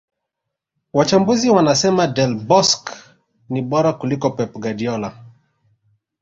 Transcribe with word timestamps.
Wachambuzi 0.93 1.49
wanasema 1.49 2.07
Del 2.07 2.35
Bosque 2.35 2.93
ni 3.49 3.61
bora 3.61 3.93
kuliko 3.93 4.29
Pep 4.31 4.53
Guardiola 4.53 5.25